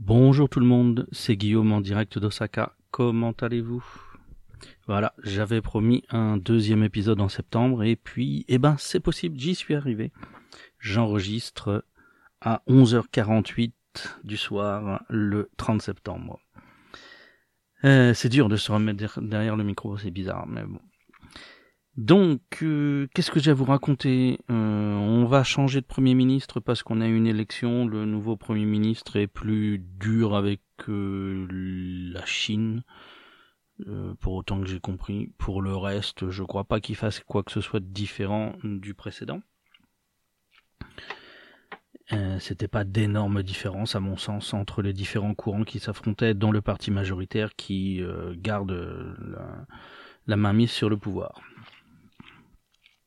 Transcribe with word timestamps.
Bonjour 0.00 0.48
tout 0.48 0.60
le 0.60 0.66
monde, 0.66 1.06
c'est 1.12 1.36
Guillaume 1.36 1.72
en 1.72 1.80
direct 1.80 2.18
d'Osaka. 2.18 2.74
Comment 2.90 3.32
allez-vous? 3.40 3.84
Voilà, 4.86 5.14
j'avais 5.22 5.60
promis 5.60 6.02
un 6.10 6.36
deuxième 6.36 6.82
épisode 6.82 7.20
en 7.20 7.28
septembre 7.28 7.84
et 7.84 7.94
puis, 7.96 8.44
eh 8.48 8.58
ben, 8.58 8.76
c'est 8.78 9.00
possible, 9.00 9.38
j'y 9.38 9.54
suis 9.54 9.74
arrivé. 9.74 10.12
J'enregistre 10.78 11.84
à 12.40 12.62
11h48 12.68 13.72
du 14.24 14.36
soir 14.36 15.04
le 15.08 15.48
30 15.56 15.80
septembre. 15.80 16.40
Euh, 17.84 18.14
c'est 18.14 18.28
dur 18.28 18.48
de 18.48 18.56
se 18.56 18.72
remettre 18.72 19.20
derrière 19.20 19.56
le 19.56 19.64
micro, 19.64 19.96
c'est 19.96 20.10
bizarre, 20.10 20.46
mais 20.46 20.64
bon. 20.64 20.80
Donc, 21.96 22.40
euh, 22.62 23.06
qu'est-ce 23.14 23.30
que 23.30 23.38
j'ai 23.38 23.52
à 23.52 23.54
vous 23.54 23.64
raconter? 23.64 24.40
Euh, 24.50 24.94
On 24.94 25.26
va 25.26 25.44
changer 25.44 25.80
de 25.80 25.86
Premier 25.86 26.14
ministre 26.14 26.58
parce 26.58 26.82
qu'on 26.82 27.00
a 27.00 27.06
une 27.06 27.26
élection. 27.26 27.86
Le 27.86 28.04
nouveau 28.04 28.36
Premier 28.36 28.64
ministre 28.64 29.14
est 29.16 29.28
plus 29.28 29.78
dur 29.78 30.34
avec 30.34 30.60
euh, 30.88 31.46
la 32.12 32.26
Chine, 32.26 32.82
pour 34.20 34.34
autant 34.34 34.60
que 34.60 34.66
j'ai 34.66 34.80
compris. 34.80 35.32
Pour 35.38 35.62
le 35.62 35.76
reste, 35.76 36.30
je 36.30 36.42
crois 36.42 36.64
pas 36.64 36.80
qu'il 36.80 36.96
fasse 36.96 37.20
quoi 37.20 37.44
que 37.44 37.52
ce 37.52 37.60
soit 37.60 37.80
de 37.80 37.86
différent 37.86 38.54
du 38.64 38.94
précédent. 38.94 39.40
C'était 42.38 42.68
pas 42.68 42.84
d'énormes 42.84 43.42
différences, 43.42 43.96
à 43.96 44.00
mon 44.00 44.16
sens, 44.16 44.52
entre 44.52 44.82
les 44.82 44.92
différents 44.92 45.34
courants 45.34 45.64
qui 45.64 45.80
s'affrontaient 45.80 46.34
dans 46.34 46.52
le 46.52 46.60
parti 46.60 46.90
majoritaire 46.90 47.56
qui 47.56 48.02
garde 48.36 48.70
la, 48.70 49.66
la 50.26 50.36
mainmise 50.36 50.70
sur 50.70 50.88
le 50.88 50.96
pouvoir. 50.96 51.40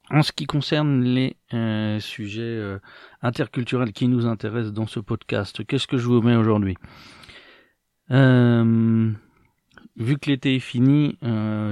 En 0.09 0.23
ce 0.23 0.31
qui 0.31 0.45
concerne 0.45 1.03
les 1.03 1.35
euh, 1.53 1.99
sujets 1.99 2.41
euh, 2.41 2.79
interculturels 3.21 3.91
qui 3.91 4.07
nous 4.07 4.25
intéressent 4.25 4.73
dans 4.73 4.88
ce 4.88 5.02
podcast, 5.02 5.65
qu'est-ce 5.65 5.88
que 5.88 5.98
je 5.98 6.07
vous 6.07 6.21
mets 6.21 6.38
aujourd'hui? 6.38 6.75
Euh, 8.12 9.12
Vu 9.98 10.17
que 10.17 10.29
l'été 10.29 10.55
est 10.55 10.59
fini, 10.59 11.17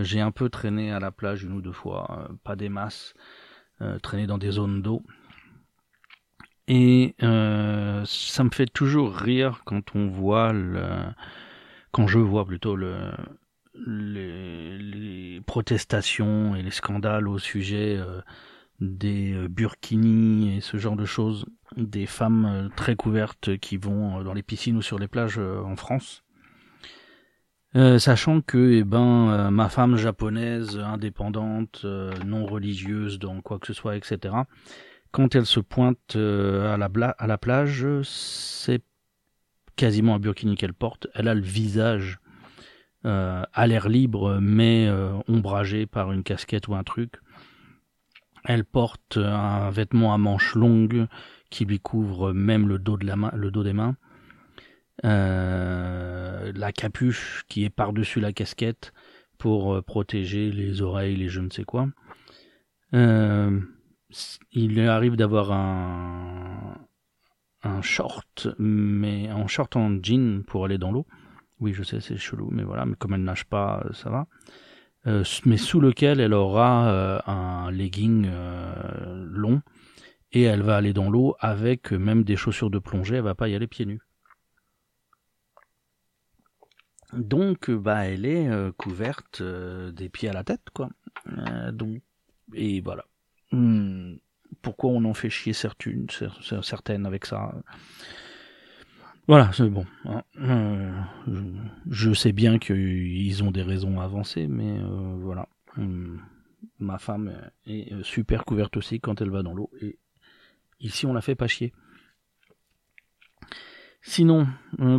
j'ai 0.02 0.20
un 0.20 0.32
peu 0.32 0.50
traîné 0.50 0.92
à 0.92 1.00
la 1.00 1.12
plage 1.12 1.44
une 1.44 1.52
ou 1.52 1.62
deux 1.62 1.72
fois, 1.72 2.32
pas 2.44 2.56
des 2.56 2.70
masses, 2.70 3.14
traîné 4.02 4.26
dans 4.26 4.40
des 4.40 4.50
zones 4.50 4.82
d'eau. 4.82 5.04
Et 6.68 7.14
ça 7.20 8.44
me 8.44 8.50
fait 8.52 8.66
toujours 8.66 9.16
rire 9.16 9.62
quand 9.64 9.96
on 9.96 10.08
voit 10.08 10.54
le, 10.54 11.04
quand 11.92 12.08
je 12.08 12.18
vois 12.18 12.46
plutôt 12.46 12.76
le, 12.76 13.12
les, 13.86 14.55
protestations 15.56 16.54
et 16.58 16.62
les 16.62 16.70
scandales 16.70 17.30
au 17.30 17.40
sujet 17.40 17.96
euh, 17.98 18.20
des 18.82 19.32
euh, 19.32 19.48
burkinis 19.48 20.58
et 20.58 20.60
ce 20.60 20.76
genre 20.76 20.98
de 20.98 21.06
choses, 21.06 21.46
des 21.78 22.06
femmes 22.08 22.46
euh, 22.46 22.68
très 22.76 22.98
couvertes 22.98 23.58
qui 23.60 23.78
vont 23.78 24.22
dans 24.22 24.34
les 24.34 24.44
piscines 24.44 24.76
ou 24.76 24.82
sur 24.82 25.00
les 25.00 25.08
plages 25.08 25.38
en 25.38 25.78
France. 25.78 26.24
sachant 27.74 28.42
que 28.42 28.80
eh 28.80 28.84
ben 28.84 29.50
ma 29.50 29.70
femme 29.70 29.96
japonaise 29.96 30.78
indépendante 30.78 31.86
non 32.26 32.46
religieuse 32.46 33.18
dans 33.18 33.42
quoi 33.42 33.60
que 33.60 33.68
ce 33.68 33.74
soit 33.74 33.96
etc 33.96 34.14
quand 35.12 35.36
elle 35.36 35.46
se 35.46 35.62
pointe 35.62 36.16
à 36.16 36.74
à 37.24 37.28
la 37.28 37.38
plage 37.38 37.86
c'est 38.04 38.84
quasiment 39.76 40.16
un 40.16 40.20
burkini 40.20 40.56
qu'elle 40.56 40.80
porte 40.86 41.08
elle 41.14 41.30
a 41.30 41.34
le 41.34 41.48
visage 41.60 42.20
euh, 43.06 43.44
à 43.54 43.68
l'air 43.68 43.88
libre, 43.88 44.40
mais 44.42 44.88
euh, 44.88 45.14
ombragé 45.28 45.86
par 45.86 46.12
une 46.12 46.24
casquette 46.24 46.68
ou 46.68 46.74
un 46.76 46.84
truc. 46.84 47.14
Elle 48.44 48.66
porte 48.66 49.18
un 49.18 49.70
vêtement 49.70 50.12
à 50.14 50.18
manches 50.18 50.56
longues 50.56 51.08
qui 51.52 51.66
lui 51.66 51.80
couvre 51.80 52.34
même 52.34 52.68
le 52.68 52.80
dos, 52.80 52.98
des 52.98 53.74
mains. 53.74 53.96
Euh, 55.04 56.52
la 56.56 56.72
capuche 56.72 57.44
qui 57.48 57.64
est 57.64 57.70
par-dessus 57.70 58.20
la 58.20 58.34
casquette 58.34 58.92
pour 59.38 59.84
protéger 59.84 60.52
les 60.52 60.82
oreilles, 60.82 61.16
les 61.16 61.28
je 61.28 61.42
ne 61.42 61.50
sais 61.50 61.64
quoi. 61.64 61.88
il 62.92 64.80
arrive 64.88 65.16
d'avoir 65.16 65.52
un, 65.52 66.76
un 67.62 67.82
short, 67.82 68.48
mais 68.58 69.28
un 69.28 69.48
short 69.48 69.76
en 69.76 70.02
jean 70.02 70.44
pour 70.44 70.66
aller 70.66 70.78
dans 70.78 70.92
l'eau. 70.92 71.06
Oui, 71.66 71.74
je 71.74 71.82
sais, 71.82 72.00
c'est 72.00 72.16
chelou, 72.16 72.50
mais 72.52 72.62
voilà, 72.62 72.86
mais 72.86 72.94
comme 72.96 73.16
elle 73.16 73.24
nage 73.24 73.46
pas, 73.46 73.82
euh, 73.84 73.94
ça 73.94 74.12
va. 74.12 74.28
Euh, 75.08 75.24
mais 75.46 75.58
sous 75.58 75.80
lequel 75.80 76.20
elle 76.20 76.36
aura 76.36 76.92
euh, 76.92 77.20
un 77.26 77.72
legging 77.72 78.30
long 79.32 79.64
et 80.32 80.44
elle 80.44 80.62
va 80.62 80.76
aller 80.76 80.94
dans 80.94 81.10
l'eau 81.10 81.36
avec 81.40 81.92
même 81.92 82.24
des 82.24 82.36
chaussures 82.36 82.70
de 82.70 82.78
plongée, 82.78 83.16
elle 83.16 83.24
va 83.24 83.34
pas 83.34 83.50
y 83.50 83.56
aller 83.56 83.66
pieds 83.66 83.88
nus. 83.88 84.04
Donc, 87.14 87.72
bah, 87.72 88.06
elle 88.06 88.28
est 88.28 88.48
couverte 88.78 89.42
des 89.42 90.10
pieds 90.10 90.30
à 90.30 90.34
la 90.34 90.44
tête, 90.44 90.70
quoi. 90.72 90.92
donc, 91.72 92.00
et 92.54 92.80
voilà. 92.82 93.06
Hmm, 93.52 94.18
pourquoi 94.62 94.92
on 94.92 95.04
en 95.06 95.16
fait 95.16 95.32
chier 95.32 95.54
certaines, 95.54 96.06
certaines 96.62 97.08
avec 97.08 97.26
ça? 97.26 97.56
Voilà, 99.28 99.52
c'est 99.54 99.70
bon. 99.70 99.86
Hein. 100.06 100.22
Euh, 100.40 100.92
je 101.90 102.14
sais 102.14 102.32
bien 102.32 102.60
qu'ils 102.60 103.44
ont 103.44 103.52
des 103.52 103.64
raisons 103.64 104.00
avancées, 104.00 104.48
mais 104.48 104.80
euh, 104.80 105.16
voilà. 105.20 105.48
Hum, 105.78 106.22
ma 106.80 107.00
femme 107.00 107.34
est 107.66 107.92
euh, 107.92 108.04
super 108.04 108.46
couverte 108.46 108.78
aussi 108.78 109.00
quand 109.00 109.22
elle 109.22 109.32
va 109.32 109.42
dans 109.42 109.54
l'eau. 109.54 109.72
Et 109.82 109.98
ici, 110.80 111.06
on 111.06 111.14
la 111.14 111.22
fait 111.22 111.36
pas 111.36 111.48
chier. 111.48 111.74
Sinon, 114.04 114.48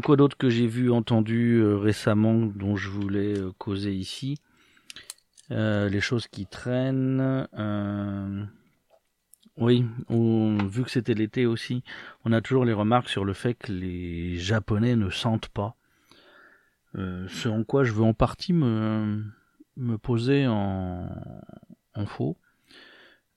quoi 0.02 0.16
d'autre 0.16 0.36
que 0.36 0.50
j'ai 0.50 0.66
vu, 0.66 0.90
entendu 0.90 1.64
récemment, 1.64 2.34
dont 2.44 2.74
je 2.74 2.90
voulais 2.90 3.34
causer 3.56 3.94
ici? 3.94 4.36
Les 5.48 6.00
choses 6.00 6.26
qui 6.26 6.46
traînent. 6.46 7.46
Oui, 9.56 9.86
vu 10.10 10.84
que 10.84 10.90
c'était 10.90 11.14
l'été 11.14 11.46
aussi, 11.46 11.82
on 12.26 12.32
a 12.32 12.42
toujours 12.42 12.66
les 12.66 12.74
remarques 12.74 13.08
sur 13.08 13.24
le 13.24 13.32
fait 13.32 13.54
que 13.54 13.72
les 13.72 14.36
Japonais 14.36 14.96
ne 14.96 15.08
sentent 15.08 15.48
pas. 15.48 15.76
Euh, 16.96 17.26
ce 17.28 17.48
en 17.48 17.64
quoi 17.64 17.84
je 17.84 17.92
veux 17.92 18.04
en 18.04 18.14
partie 18.14 18.52
me, 18.52 19.22
me 19.76 19.96
poser 19.96 20.46
en, 20.46 21.08
en 21.94 22.06
faux. 22.06 22.38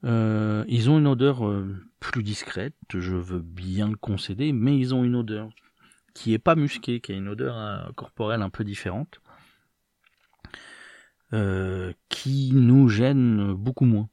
Euh, 0.05 0.63
ils 0.67 0.89
ont 0.89 0.97
une 0.97 1.07
odeur 1.07 1.45
euh, 1.47 1.75
plus 1.99 2.23
discrète, 2.23 2.75
je 2.89 3.15
veux 3.15 3.41
bien 3.41 3.89
le 3.89 3.97
concéder, 3.97 4.53
mais 4.53 4.77
ils 4.77 4.93
ont 4.95 5.03
une 5.03 5.15
odeur 5.15 5.49
qui 6.13 6.33
est 6.33 6.39
pas 6.39 6.55
musquée, 6.55 6.99
qui 7.01 7.13
a 7.13 7.15
une 7.15 7.29
odeur 7.29 7.93
corporelle 7.95 8.41
un 8.41 8.49
peu 8.49 8.63
différente, 8.65 9.21
qui 12.09 12.51
nous 12.53 12.89
gêne 12.89 13.53
beaucoup 13.53 13.85
moins. 13.85 14.09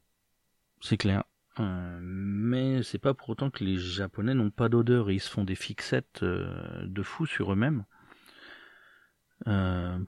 C'est 0.80 0.98
clair. 0.98 1.24
Euh, 1.58 1.98
mais 2.02 2.82
c'est 2.82 2.98
pas 2.98 3.14
pour 3.14 3.30
autant 3.30 3.50
que 3.50 3.64
les 3.64 3.78
Japonais 3.78 4.34
n'ont 4.34 4.50
pas 4.50 4.68
d'odeur 4.68 5.10
ils 5.10 5.20
se 5.20 5.30
font 5.30 5.44
des 5.44 5.54
fixettes 5.54 6.22
euh, 6.22 6.84
de 6.86 7.02
fou 7.02 7.26
sur 7.26 7.52
eux-mêmes. 7.52 7.84
Euh, 9.46 9.98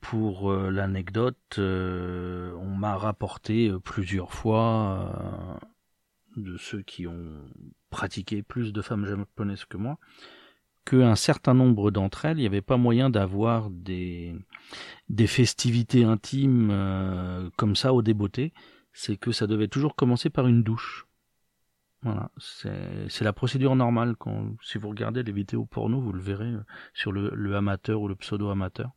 pour 0.00 0.52
l'anecdote, 0.52 1.58
on 1.58 2.74
m'a 2.74 2.96
rapporté 2.96 3.70
plusieurs 3.84 4.32
fois 4.32 5.60
de 6.36 6.56
ceux 6.56 6.80
qui 6.80 7.06
ont 7.06 7.44
pratiqué 7.90 8.42
plus 8.42 8.72
de 8.72 8.80
femmes 8.80 9.04
japonaises 9.04 9.66
que 9.66 9.76
moi, 9.76 9.98
qu'un 10.86 11.16
certain 11.16 11.52
nombre 11.52 11.90
d'entre 11.90 12.24
elles, 12.24 12.38
il 12.38 12.40
n'y 12.40 12.46
avait 12.46 12.62
pas 12.62 12.78
moyen 12.78 13.10
d'avoir 13.10 13.68
des, 13.68 14.34
des 15.10 15.26
festivités 15.26 16.04
intimes 16.04 17.50
comme 17.56 17.76
ça 17.76 17.92
au 17.92 18.00
débeauté 18.00 18.54
c'est 18.92 19.16
que 19.16 19.32
ça 19.32 19.46
devait 19.46 19.68
toujours 19.68 19.94
commencer 19.94 20.30
par 20.30 20.46
une 20.46 20.62
douche. 20.62 21.06
Voilà, 22.02 22.30
c'est 22.38 23.24
la 23.24 23.34
procédure 23.34 23.76
normale. 23.76 24.16
Quand, 24.16 24.56
si 24.62 24.78
vous 24.78 24.88
regardez 24.88 25.22
les 25.22 25.32
vidéos 25.32 25.66
porno, 25.66 26.00
vous 26.00 26.12
le 26.12 26.20
verrez 26.20 26.46
euh, 26.46 26.64
sur 26.94 27.12
le, 27.12 27.54
amateur 27.54 28.00
ou 28.00 28.08
le 28.08 28.16
pseudo-amateur. 28.16 28.90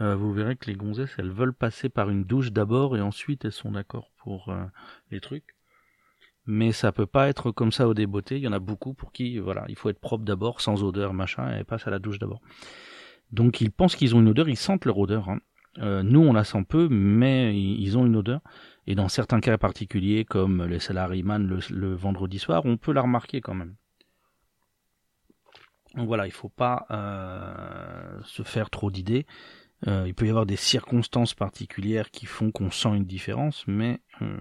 Euh, 0.00 0.14
vous 0.14 0.32
verrez 0.32 0.56
que 0.56 0.66
les 0.66 0.76
gonzesses, 0.76 1.14
elles 1.18 1.32
veulent 1.32 1.52
passer 1.52 1.88
par 1.88 2.08
une 2.08 2.24
douche 2.24 2.52
d'abord 2.52 2.96
et 2.96 3.00
ensuite 3.00 3.44
elles 3.44 3.52
sont 3.52 3.72
d'accord 3.72 4.12
pour 4.16 4.48
euh, 4.48 4.64
les 5.10 5.20
trucs. 5.20 5.56
Mais 6.46 6.72
ça 6.72 6.92
peut 6.92 7.06
pas 7.06 7.28
être 7.28 7.50
comme 7.50 7.72
ça 7.72 7.88
au 7.88 7.94
débeauté. 7.94 8.36
Il 8.36 8.42
y 8.42 8.48
en 8.48 8.52
a 8.52 8.60
beaucoup 8.60 8.94
pour 8.94 9.12
qui, 9.12 9.38
voilà, 9.38 9.64
il 9.68 9.76
faut 9.76 9.90
être 9.90 10.00
propre 10.00 10.24
d'abord, 10.24 10.60
sans 10.60 10.84
odeur, 10.84 11.12
machin, 11.12 11.58
et 11.58 11.64
passe 11.64 11.86
à 11.86 11.90
la 11.90 11.98
douche 11.98 12.18
d'abord. 12.18 12.40
Donc 13.32 13.60
ils 13.60 13.70
pensent 13.70 13.96
qu'ils 13.96 14.14
ont 14.14 14.20
une 14.20 14.28
odeur, 14.28 14.48
ils 14.48 14.56
sentent 14.56 14.84
leur 14.84 14.98
odeur. 14.98 15.28
Hein. 15.28 15.40
Nous, 15.78 16.20
on 16.20 16.32
la 16.32 16.44
sent 16.44 16.64
peu, 16.68 16.88
mais 16.90 17.58
ils 17.58 17.96
ont 17.96 18.06
une 18.06 18.16
odeur. 18.16 18.40
Et 18.86 18.94
dans 18.94 19.08
certains 19.08 19.40
cas 19.40 19.56
particuliers, 19.56 20.24
comme 20.24 20.64
les 20.64 20.80
salaryman 20.80 21.46
le, 21.46 21.60
le 21.70 21.94
vendredi 21.94 22.38
soir, 22.38 22.64
on 22.64 22.76
peut 22.76 22.92
la 22.92 23.02
remarquer 23.02 23.40
quand 23.40 23.54
même. 23.54 23.76
Donc 25.94 26.06
voilà, 26.06 26.26
il 26.26 26.30
ne 26.30 26.34
faut 26.34 26.48
pas 26.48 26.86
euh, 26.90 28.20
se 28.24 28.42
faire 28.42 28.70
trop 28.70 28.90
d'idées. 28.90 29.26
Euh, 29.86 30.04
il 30.06 30.14
peut 30.14 30.26
y 30.26 30.30
avoir 30.30 30.46
des 30.46 30.56
circonstances 30.56 31.34
particulières 31.34 32.10
qui 32.10 32.26
font 32.26 32.50
qu'on 32.50 32.70
sent 32.70 32.90
une 32.90 33.06
différence, 33.06 33.64
mais 33.66 34.00
euh, 34.20 34.36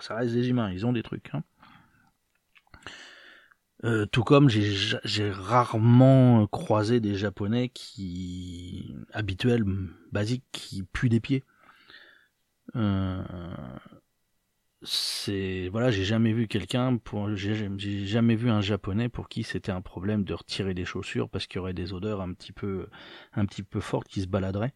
ça 0.00 0.14
reste 0.16 0.34
des 0.34 0.48
humains, 0.48 0.70
ils 0.70 0.86
ont 0.86 0.92
des 0.92 1.02
trucs. 1.02 1.30
Hein. 1.34 1.42
Euh, 3.84 4.06
tout 4.06 4.22
comme 4.22 4.48
j'ai 4.48 5.30
rarement 5.30 6.46
croisé 6.46 7.00
des 7.00 7.16
japonais 7.16 7.68
qui 7.68 8.94
habituels, 9.12 9.64
basiques, 10.12 10.44
qui 10.52 10.84
puent 10.84 11.08
des 11.08 11.18
pieds. 11.20 11.42
Euh, 12.76 13.22
c'est 14.82 15.68
voilà, 15.70 15.90
j'ai 15.90 16.04
jamais 16.04 16.32
vu 16.32 16.46
quelqu'un 16.48 16.96
pour, 16.96 17.34
j'ai 17.34 17.68
jamais 18.06 18.36
vu 18.36 18.50
un 18.50 18.60
japonais 18.60 19.08
pour 19.08 19.28
qui 19.28 19.42
c'était 19.42 19.72
un 19.72 19.80
problème 19.80 20.24
de 20.24 20.34
retirer 20.34 20.74
des 20.74 20.84
chaussures 20.84 21.28
parce 21.28 21.46
qu'il 21.46 21.56
y 21.56 21.60
aurait 21.60 21.74
des 21.74 21.92
odeurs 21.92 22.20
un 22.20 22.32
petit 22.34 22.52
peu, 22.52 22.88
un 23.34 23.46
petit 23.46 23.62
peu 23.62 23.80
fortes 23.80 24.08
qui 24.08 24.22
se 24.22 24.26
baladeraient. 24.28 24.74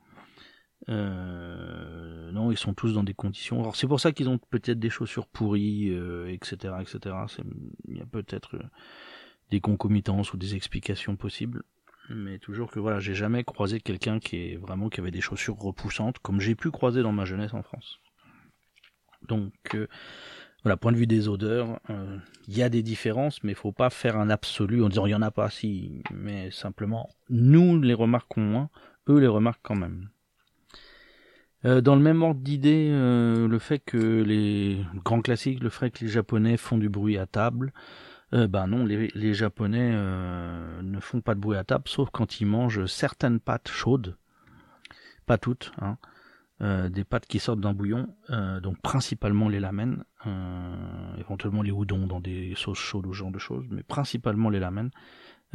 Euh, 0.88 2.30
non, 2.32 2.50
ils 2.52 2.58
sont 2.58 2.74
tous 2.74 2.92
dans 2.92 3.02
des 3.02 3.14
conditions. 3.14 3.60
Alors 3.60 3.76
c'est 3.76 3.86
pour 3.86 4.00
ça 4.00 4.12
qu'ils 4.12 4.28
ont 4.28 4.38
peut-être 4.38 4.78
des 4.78 4.90
chaussures 4.90 5.26
pourries, 5.26 5.90
euh, 5.90 6.28
etc., 6.28 6.74
etc. 6.80 7.16
Il 7.88 7.96
y 7.96 8.00
a 8.00 8.06
peut-être 8.06 8.56
euh, 8.56 8.62
des 9.50 9.60
concomitances 9.60 10.32
ou 10.32 10.36
des 10.36 10.54
explications 10.54 11.16
possibles, 11.16 11.64
mais 12.10 12.38
toujours 12.38 12.70
que 12.70 12.78
voilà, 12.78 13.00
j'ai 13.00 13.14
jamais 13.14 13.42
croisé 13.42 13.80
quelqu'un 13.80 14.20
qui 14.20 14.36
est 14.36 14.56
vraiment 14.56 14.88
qui 14.88 15.00
avait 15.00 15.10
des 15.10 15.20
chaussures 15.20 15.56
repoussantes, 15.56 16.18
comme 16.20 16.40
j'ai 16.40 16.54
pu 16.54 16.70
croiser 16.70 17.02
dans 17.02 17.12
ma 17.12 17.24
jeunesse 17.24 17.54
en 17.54 17.62
France. 17.62 17.98
Donc 19.26 19.52
euh, 19.74 19.88
voilà, 20.62 20.76
point 20.76 20.92
de 20.92 20.96
vue 20.96 21.06
des 21.06 21.28
odeurs, 21.28 21.80
il 22.48 22.56
y 22.56 22.62
a 22.62 22.68
des 22.68 22.82
différences, 22.82 23.42
mais 23.44 23.52
il 23.52 23.56
faut 23.56 23.72
pas 23.72 23.88
faire 23.88 24.16
un 24.16 24.30
absolu 24.30 24.82
en 24.82 24.88
disant 24.88 25.06
il 25.06 25.10
y 25.10 25.14
en 25.14 25.22
a 25.22 25.30
pas, 25.30 25.48
si, 25.48 26.02
mais 26.12 26.50
simplement 26.50 27.08
nous 27.28 27.80
les 27.80 27.94
remarquons 27.94 28.40
moins, 28.40 28.70
eux 29.08 29.18
les 29.18 29.28
remarquent 29.28 29.62
quand 29.62 29.76
même. 29.76 30.10
Euh, 31.64 31.80
dans 31.80 31.96
le 31.96 32.02
même 32.02 32.22
ordre 32.22 32.40
d'idée, 32.40 32.90
euh, 32.92 33.48
le 33.48 33.58
fait 33.58 33.78
que 33.78 34.22
les 34.22 34.84
grands 35.04 35.22
classiques, 35.22 35.62
le 35.62 35.70
fait 35.70 35.90
que 35.90 36.04
les 36.04 36.10
Japonais 36.10 36.56
font 36.56 36.78
du 36.78 36.88
bruit 36.88 37.16
à 37.16 37.26
table, 37.26 37.72
euh, 38.34 38.46
ben 38.46 38.66
non, 38.66 38.84
les, 38.84 39.34
Japonais 39.34 39.92
ne 39.92 41.00
font 41.00 41.20
pas 41.20 41.34
de 41.34 41.40
bruit 41.40 41.56
à 41.56 41.64
table, 41.64 41.84
sauf 41.86 42.10
quand 42.10 42.40
ils 42.40 42.46
mangent 42.46 42.86
certaines 42.86 43.40
pâtes 43.40 43.68
chaudes, 43.68 44.16
pas 45.24 45.38
toutes, 45.38 45.72
hein, 45.80 45.96
des 46.88 47.04
pâtes 47.04 47.26
qui 47.26 47.38
sortent 47.38 47.60
d'un 47.60 47.72
bouillon, 47.72 48.08
donc 48.62 48.80
principalement 48.80 49.48
les 49.48 49.60
lamens, 49.60 49.98
éventuellement 51.18 51.62
les 51.62 51.70
udon 51.70 52.06
dans 52.06 52.20
des 52.20 52.54
sauces 52.56 52.78
chaudes 52.78 53.06
ou 53.06 53.12
ce 53.12 53.18
genre 53.18 53.30
de 53.30 53.38
choses, 53.38 53.64
mais 53.70 53.82
principalement 53.82 54.50
les 54.50 54.60
lamens. 54.60 54.90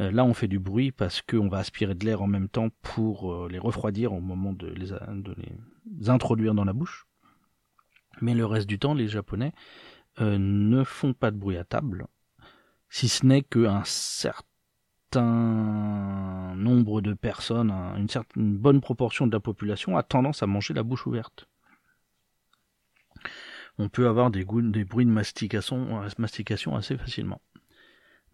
Euh, 0.02 0.10
là, 0.10 0.24
on 0.24 0.34
fait 0.34 0.48
du 0.48 0.58
bruit 0.58 0.90
parce 0.90 1.22
qu'on 1.22 1.48
va 1.48 1.58
aspirer 1.58 1.94
de 1.94 2.04
l'air 2.04 2.22
en 2.22 2.26
même 2.26 2.48
temps 2.48 2.70
pour 2.82 3.32
euh, 3.32 3.48
les 3.48 3.58
refroidir 3.58 4.12
au 4.12 4.20
moment 4.20 4.52
de 4.52 4.66
les, 4.66 4.92
introduire 6.08 6.54
dans 6.54 6.64
la 6.64 6.72
bouche. 6.72 7.06
Mais 8.20 8.34
le 8.34 8.44
reste 8.44 8.68
du 8.68 8.78
temps, 8.78 8.94
les 8.94 9.06
Japonais 9.08 9.52
euh, 10.20 10.38
ne 10.38 10.82
font 10.82 11.12
pas 11.12 11.30
de 11.30 11.36
bruit 11.36 11.56
à 11.56 11.64
table, 11.64 12.06
si 12.88 13.08
ce 13.08 13.24
n'est 13.24 13.42
qu'un 13.42 13.82
certain 13.84 15.22
nombre 16.56 17.00
de 17.00 17.14
personnes, 17.14 17.70
une 17.70 18.08
certaine 18.08 18.56
bonne 18.56 18.80
proportion 18.80 19.26
de 19.26 19.32
la 19.32 19.40
population 19.40 19.96
a 19.96 20.02
tendance 20.02 20.42
à 20.42 20.46
manger 20.46 20.74
la 20.74 20.82
bouche 20.82 21.06
ouverte. 21.06 21.48
On 23.78 23.88
peut 23.88 24.08
avoir 24.08 24.30
des, 24.30 24.44
bruits 24.44 25.06
de 25.06 25.10
mastication 25.10 26.02
assez 26.76 26.98
facilement. 26.98 27.40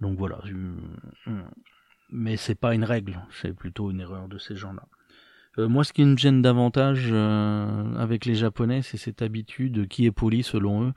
Donc 0.00 0.18
voilà. 0.18 0.40
Mais 2.10 2.36
c'est 2.36 2.54
pas 2.54 2.74
une 2.74 2.84
règle, 2.84 3.20
c'est 3.30 3.52
plutôt 3.52 3.90
une 3.90 4.00
erreur 4.00 4.28
de 4.28 4.38
ces 4.38 4.56
gens-là. 4.56 4.84
Euh, 5.58 5.68
moi, 5.68 5.82
ce 5.82 5.92
qui 5.92 6.04
me 6.04 6.16
gêne 6.16 6.40
davantage 6.40 7.08
euh, 7.10 7.94
avec 7.96 8.24
les 8.24 8.34
Japonais, 8.34 8.82
c'est 8.82 8.96
cette 8.96 9.22
habitude 9.22 9.88
qui 9.88 10.06
est 10.06 10.12
polie 10.12 10.42
selon 10.42 10.88
eux 10.88 10.92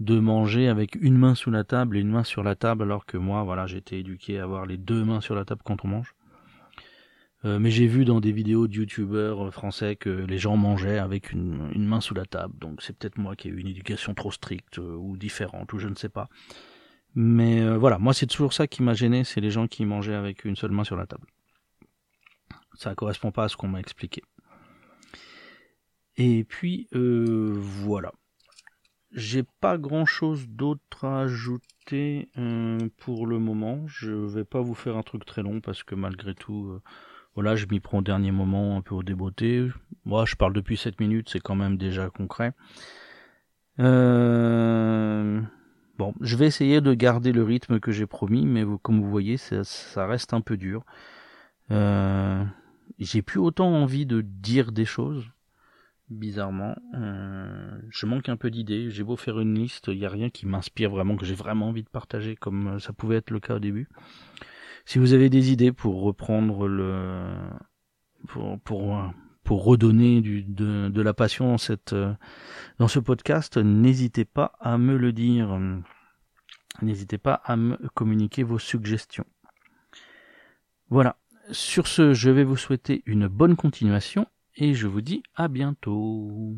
de 0.00 0.18
manger 0.18 0.68
avec 0.68 0.96
une 0.96 1.16
main 1.16 1.34
sous 1.34 1.50
la 1.50 1.64
table 1.64 1.96
et 1.96 2.00
une 2.00 2.10
main 2.10 2.24
sur 2.24 2.42
la 2.42 2.54
table, 2.54 2.82
alors 2.82 3.06
que 3.06 3.16
moi, 3.16 3.42
voilà, 3.42 3.66
été 3.66 3.98
éduqué 3.98 4.38
à 4.38 4.44
avoir 4.44 4.66
les 4.66 4.76
deux 4.76 5.04
mains 5.04 5.20
sur 5.20 5.34
la 5.34 5.44
table 5.44 5.62
quand 5.64 5.84
on 5.84 5.88
mange. 5.88 6.14
Euh, 7.44 7.58
mais 7.58 7.70
j'ai 7.70 7.86
vu 7.86 8.04
dans 8.04 8.20
des 8.20 8.32
vidéos 8.32 8.68
de 8.68 8.74
youtubeurs 8.74 9.52
français 9.52 9.96
que 9.96 10.10
les 10.10 10.38
gens 10.38 10.56
mangeaient 10.56 10.98
avec 10.98 11.32
une 11.32 11.86
main 11.86 12.00
sous 12.00 12.14
la 12.14 12.24
table, 12.24 12.54
donc 12.60 12.82
c'est 12.82 12.96
peut-être 12.96 13.18
moi 13.18 13.34
qui 13.34 13.48
ai 13.48 13.50
eu 13.50 13.58
une 13.58 13.68
éducation 13.68 14.14
trop 14.14 14.30
stricte 14.30 14.78
ou 14.78 15.16
différente, 15.16 15.72
ou 15.72 15.78
je 15.78 15.88
ne 15.88 15.94
sais 15.94 16.08
pas. 16.08 16.28
Mais 17.14 17.60
euh, 17.60 17.76
voilà, 17.76 17.98
moi 17.98 18.14
c'est 18.14 18.26
toujours 18.26 18.52
ça 18.52 18.66
qui 18.66 18.82
m'a 18.82 18.94
gêné, 18.94 19.24
c'est 19.24 19.40
les 19.40 19.50
gens 19.50 19.66
qui 19.66 19.84
mangeaient 19.84 20.14
avec 20.14 20.44
une 20.44 20.56
seule 20.56 20.70
main 20.70 20.84
sur 20.84 20.96
la 20.96 21.06
table. 21.06 21.26
Ça 22.74 22.94
correspond 22.94 23.32
pas 23.32 23.44
à 23.44 23.48
ce 23.48 23.56
qu'on 23.56 23.68
m'a 23.68 23.80
expliqué. 23.80 24.22
Et 26.16 26.44
puis 26.44 26.88
euh, 26.94 27.52
voilà. 27.54 28.12
J'ai 29.10 29.42
pas 29.60 29.76
grand 29.76 30.06
chose 30.06 30.48
d'autre 30.48 31.04
à 31.04 31.20
ajouter 31.20 32.30
euh, 32.38 32.88
pour 32.96 33.26
le 33.26 33.38
moment. 33.38 33.86
Je 33.86 34.10
vais 34.10 34.44
pas 34.44 34.62
vous 34.62 34.74
faire 34.74 34.96
un 34.96 35.02
truc 35.02 35.26
très 35.26 35.42
long 35.42 35.60
parce 35.60 35.82
que 35.82 35.94
malgré 35.94 36.34
tout, 36.34 36.80
voilà, 37.34 37.54
je 37.54 37.66
m'y 37.66 37.78
prends 37.78 37.98
au 37.98 38.02
dernier 38.02 38.32
moment, 38.32 38.78
un 38.78 38.80
peu 38.80 38.94
au 38.94 39.02
débeauté. 39.02 39.68
Moi, 40.06 40.24
je 40.24 40.34
parle 40.34 40.54
depuis 40.54 40.78
7 40.78 40.98
minutes, 40.98 41.28
c'est 41.28 41.40
quand 41.40 41.56
même 41.56 41.76
déjà 41.76 42.08
concret. 42.08 42.54
Euh 43.80 45.42
Bon, 45.98 46.14
je 46.20 46.36
vais 46.36 46.46
essayer 46.46 46.80
de 46.80 46.94
garder 46.94 47.32
le 47.32 47.42
rythme 47.42 47.78
que 47.78 47.92
j'ai 47.92 48.06
promis, 48.06 48.46
mais 48.46 48.64
comme 48.82 49.00
vous 49.00 49.10
voyez, 49.10 49.36
ça, 49.36 50.06
reste 50.06 50.32
un 50.32 50.40
peu 50.40 50.56
dur. 50.56 50.84
Euh, 51.70 52.44
j'ai 52.98 53.22
plus 53.22 53.40
autant 53.40 53.68
envie 53.68 54.06
de 54.06 54.22
dire 54.22 54.72
des 54.72 54.84
choses, 54.86 55.30
bizarrement. 56.08 56.76
Euh, 56.94 57.78
je 57.90 58.06
manque 58.06 58.28
un 58.28 58.36
peu 58.36 58.50
d'idées. 58.50 58.90
J'ai 58.90 59.04
beau 59.04 59.16
faire 59.16 59.38
une 59.38 59.54
liste, 59.54 59.88
il 59.88 59.98
n'y 59.98 60.06
a 60.06 60.10
rien 60.10 60.30
qui 60.30 60.46
m'inspire 60.46 60.90
vraiment, 60.90 61.16
que 61.16 61.26
j'ai 61.26 61.34
vraiment 61.34 61.68
envie 61.68 61.84
de 61.84 61.88
partager, 61.88 62.36
comme 62.36 62.80
ça 62.80 62.92
pouvait 62.92 63.16
être 63.16 63.30
le 63.30 63.40
cas 63.40 63.56
au 63.56 63.60
début. 63.60 63.88
Si 64.86 64.98
vous 64.98 65.12
avez 65.12 65.30
des 65.30 65.52
idées 65.52 65.72
pour 65.72 66.02
reprendre 66.02 66.66
le, 66.66 67.32
pour, 68.26 68.58
pour, 68.60 69.12
redonner 69.56 70.20
de, 70.20 71.02
la 71.02 71.14
passion 71.14 71.58
cette, 71.58 71.94
dans 72.78 72.88
ce 72.88 72.98
podcast, 72.98 73.56
n'hésitez 73.56 74.24
pas 74.24 74.52
à 74.60 74.78
me 74.78 74.96
le 74.96 75.12
dire. 75.12 75.58
N'hésitez 76.80 77.18
pas 77.18 77.34
à 77.44 77.56
me 77.56 77.76
communiquer 77.94 78.42
vos 78.42 78.58
suggestions. 78.58 79.26
Voilà. 80.88 81.16
Sur 81.50 81.86
ce, 81.86 82.14
je 82.14 82.30
vais 82.30 82.44
vous 82.44 82.56
souhaiter 82.56 83.02
une 83.06 83.26
bonne 83.26 83.56
continuation 83.56 84.26
et 84.56 84.74
je 84.74 84.86
vous 84.86 85.00
dis 85.00 85.22
à 85.34 85.48
bientôt. 85.48 86.56